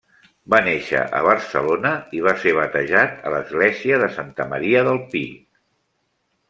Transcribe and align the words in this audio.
Va 0.51 0.59
néixer 0.67 1.01
a 1.17 1.19
Barcelona 1.27 1.91
i 2.21 2.21
va 2.29 2.33
ser 2.45 2.55
batejat 2.61 3.15
a 3.31 3.35
l'església 3.37 4.01
de 4.07 4.13
Santa 4.19 4.51
Maria 4.55 4.87
del 4.91 5.03
Pi. 5.15 5.25